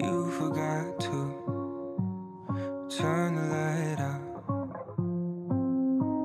[0.00, 1.32] you forgot to
[2.88, 4.20] turn the light out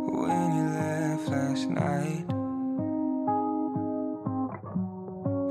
[0.07, 2.25] when you left last night.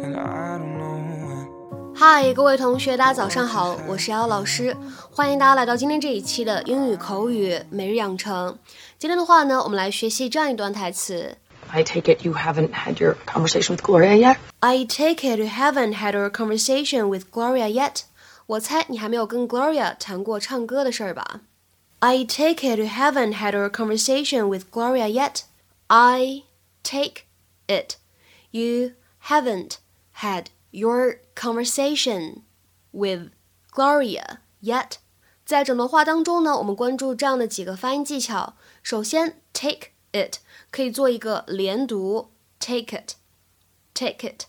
[0.03, 1.95] And I don't know when.
[1.95, 4.75] 嗨，各位同学，大家早上好，我是瑶老师，
[5.11, 8.57] 欢迎大家来到今天这一期的英语口语每日养成。
[8.99, 11.37] 今天的话呢，我们来学习这样一段台词。
[11.73, 14.39] I take it you haven't had your conversation with Gloria yet?
[14.59, 18.03] I take it you haven't had a conversation with Gloria yet。
[18.47, 21.41] 我猜你还没有跟 Gloria 谈过唱歌的事儿吧？
[22.01, 26.45] I take it you haven't had a conversation with Gloria yet。I
[26.83, 27.25] take
[27.67, 27.97] it
[28.51, 28.93] you
[29.27, 29.77] haven't
[30.17, 32.43] had your conversation
[32.93, 33.31] with
[33.73, 34.95] Gloria yet。
[35.45, 38.57] 在整段话当中呢，我们关注这样的几个发音技巧。
[38.83, 40.39] 首先，take it
[40.71, 44.45] 可以做一个连读，take it，take it。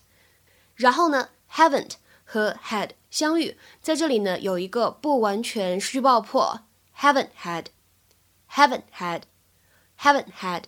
[0.76, 1.92] 然后呢，haven't
[2.26, 6.60] 和 had 相遇，在这里呢有一个不完全失去爆破，
[6.98, 10.64] haven't had，haven't had，haven't had。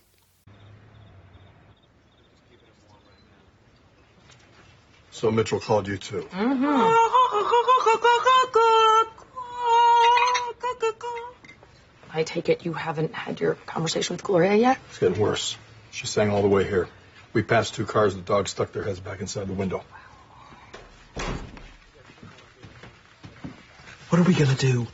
[5.10, 6.26] So Mitchell called you too.
[12.10, 14.78] I take it you haven't had your conversation with Gloria yet?
[14.90, 15.56] It's getting worse.
[15.90, 16.88] She sang all the way here.
[17.32, 18.14] We passed two cars.
[18.14, 19.82] The dogs stuck their heads back inside the window.
[24.09, 24.87] What are we gonna do?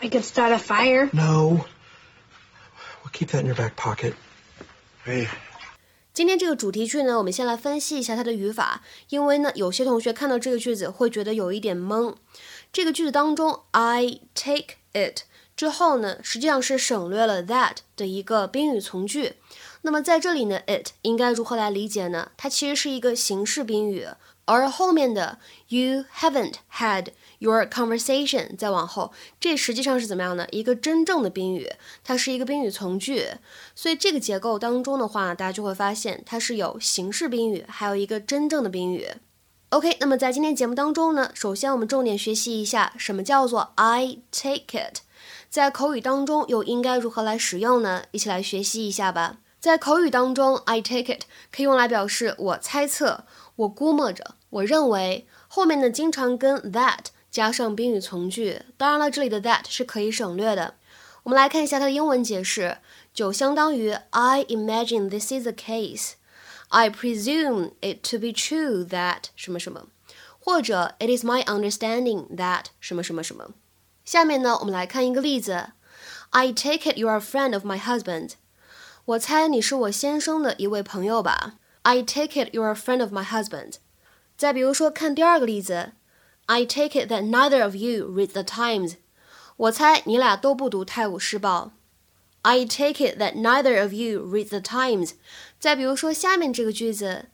[0.00, 1.10] I could start a fire.
[1.12, 1.66] No.
[3.02, 4.14] We'll keep that in your back pocket.
[5.04, 5.26] Hey,
[6.14, 12.14] 今天这个主题句呢，我们先来分析一下它的语法，因为呢，有些同学看到这个句子会觉得有一点懵。
[12.72, 15.22] 这个句子当中，I take it
[15.56, 19.34] 之后呢，实际上是省略了 that 的一个宾语从句。
[19.82, 22.30] 那么在这里呢，it 应该如何来理解呢？
[22.36, 24.06] 它其实是一个形式宾语，
[24.44, 31.70] 而后面的 you haven't had your conversation 再往后，这实际上是怎么样的一个真正的宾语？
[32.02, 33.26] 它是一个宾语从句，
[33.74, 39.08] 所以这个结构当中的话，大家就会发现它是有形式宾语，还有一个真正的宾语。
[39.70, 45.00] OK，那么在今天节目当中呢，首先我们重点学习一下什么叫做 I take it，
[45.50, 48.04] 在口语当中又应该如何来使用呢？
[48.12, 49.36] 一起来学习一下吧。
[49.60, 53.24] 在口语当中，I take it 可以用来表示我猜测、
[53.56, 57.06] 我估摸着、我认为，后面呢经常跟 that
[57.37, 58.61] 加上宾语从句。
[58.77, 60.75] 当然了，这里的 that 是可以省略的。
[61.23, 62.77] 我们来看一下它的英文解释，
[63.13, 69.87] 就相当于 I imagine this is the case。I presume it to be true that 什么什么，
[70.39, 73.51] 或者 It is my understanding that 什么什么什么。
[74.03, 75.67] 下面呢，我们来看一个例子。
[76.31, 78.31] I take it you are a friend of my husband。
[79.05, 81.55] 我猜你是我先生的一位朋友吧。
[81.83, 83.75] I take it you are a friend of my husband。
[84.35, 85.93] 再比如说，看第二个例子。
[86.47, 88.95] I take it that neither of you read the Times。
[89.55, 91.71] 我猜你俩都不读《泰晤士报》。
[92.41, 95.11] I take it that neither of you read the Times。
[95.59, 97.27] 再比如说下面这个句子，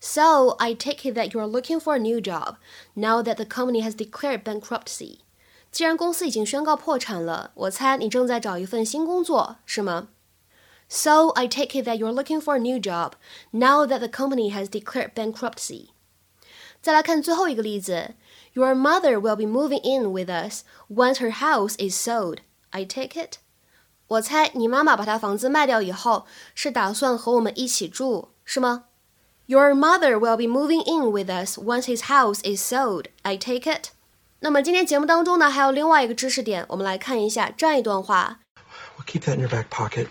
[0.00, 2.56] So I take it that you are looking for a new job
[2.94, 5.18] now that the company has declared bankruptcy。
[5.70, 10.08] 既然公司已经宣告破产了，我猜你正在找一份新工作，是吗？
[10.88, 13.12] So I take it that you are looking for a new job
[13.50, 15.88] now that the company has declared bankruptcy。
[16.86, 18.14] 再来看最后一个例子，
[18.52, 22.38] Your mother will be moving in with us once her house is sold.
[22.70, 23.36] I take it.
[24.08, 28.84] 我猜你妈妈把她房子卖掉以后，是打算和我们一起住，是吗？
[29.46, 33.06] Your mother will be moving in with us once his house is sold.
[33.22, 33.88] I take it.
[34.40, 38.40] 那么今天节目当中呢，还有另外一个知识点，我们来看一下这样一段话
[38.96, 40.08] We'll keep that in your back pocket.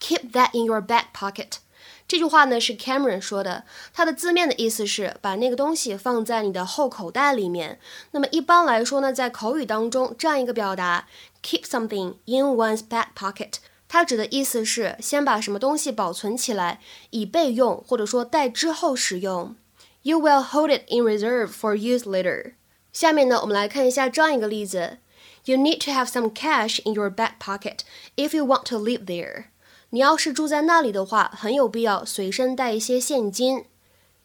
[0.00, 1.58] ：Keep that in your back pocket。
[2.07, 7.79] 这句话呢是 Cameron 说的，它的字面的意思是把那个东西放在你的后口袋里面。
[8.11, 11.07] 那么一般来说呢，在口语当中，这样一个表达
[11.43, 13.53] keep something in one's back pocket，
[13.87, 19.55] 它指的意思是先把什么东西保存起来，以备用，或者说待之后使用。
[20.03, 22.53] You will hold it in reserve for use later。
[22.93, 24.99] 下面呢，我们来看一下这样一个例子
[25.43, 27.79] ：You need to have some cash in your back pocket
[28.15, 29.45] if you want to live there。
[29.91, 33.65] 你要是住在那里的话，很有必要随身带一些现金。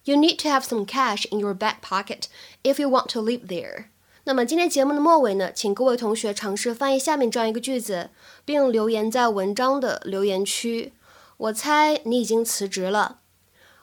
[0.05, 2.23] You need to have some cash in your back pocket
[2.64, 3.85] if you want to live there。
[4.25, 8.11] 那么今天节目的末尾呢，请各位同学尝试翻译下面这样一个句子，
[8.44, 10.93] 并留言在文章的留言区。
[11.37, 13.19] 我猜你已经辞职了。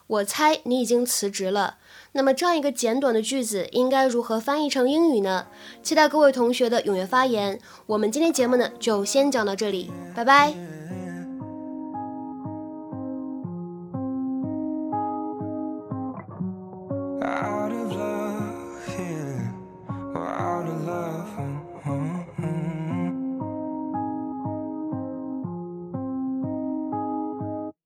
[0.08, 1.78] 我猜你已经辞职了。
[2.14, 5.48] 那么这样一个简短的句子应该如何翻译成英语呢？
[5.84, 7.60] 期待各位同学的踊跃发言。
[7.86, 10.79] 我们今天节目呢就先讲到这里，拜拜。
[17.30, 19.52] out of love, yeah.
[20.14, 21.30] We're out of love.
[21.86, 23.10] Mm-hmm.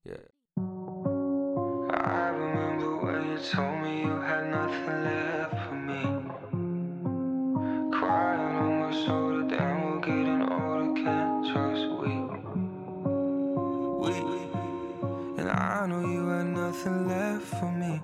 [0.04, 0.26] Yeah.
[1.90, 6.02] I remember when you told me you had nothing left for me.
[7.98, 12.12] Crying on my shoulder, damn, we're getting older, can't trust we.
[14.02, 14.14] We.
[15.38, 18.00] And I know you had nothing left left for me.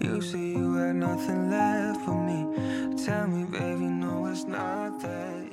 [0.00, 2.96] You say you had nothing left for me.
[3.04, 5.43] Tell me, baby, no, it's not that